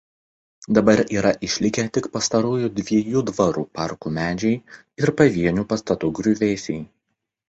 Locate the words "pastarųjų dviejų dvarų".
2.15-3.65